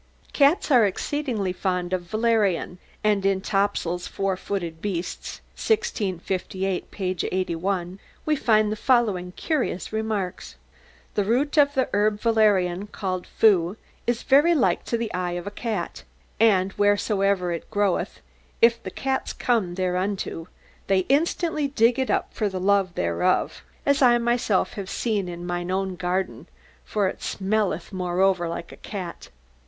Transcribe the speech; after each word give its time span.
"Cats 0.33 0.71
are 0.71 0.83
exceedingly 0.87 1.53
fond 1.53 1.93
of 1.93 2.01
valerian 2.01 2.79
(V. 3.03 3.11
officinalis), 3.11 3.15
and 3.15 3.23
in 3.27 3.39
Topsell's 3.41 4.07
'Four 4.07 4.35
footed 4.35 4.81
Beasts' 4.81 5.41
(1658, 5.53 6.89
p. 6.89 7.15
81), 7.31 7.99
we 8.25 8.35
find 8.35 8.71
the 8.71 8.75
following 8.75 9.31
curious 9.33 9.93
remarks: 9.93 10.55
'The 11.13 11.23
root 11.23 11.55
of 11.55 11.75
the 11.75 11.87
herb 11.93 12.19
valerian 12.19 12.87
(called 12.87 13.27
Phu), 13.39 13.77
is 14.07 14.23
very 14.23 14.55
like 14.55 14.83
to 14.85 14.97
the 14.97 15.13
eye 15.13 15.33
of 15.33 15.45
a 15.45 15.51
cat, 15.51 16.01
and 16.39 16.71
wheresoever 16.79 17.51
it 17.51 17.69
groweth, 17.69 18.21
if 18.59 18.79
cats 18.95 19.33
come 19.33 19.75
thereunto, 19.75 20.47
they 20.87 21.05
instantly 21.09 21.67
dig 21.67 21.99
it 21.99 22.09
up 22.09 22.33
for 22.33 22.49
the 22.49 22.59
love 22.59 22.95
thereof, 22.95 23.63
as 23.85 24.01
I 24.01 24.17
myself 24.17 24.73
have 24.73 24.89
seen 24.89 25.29
in 25.29 25.45
mine 25.45 25.69
own 25.69 25.95
garden, 25.95 26.47
for 26.83 27.07
it 27.07 27.21
smelleth 27.21 27.93
moreover 27.93 28.49
like 28.49 28.71
a 28.71 28.77
cat.' 28.77 29.29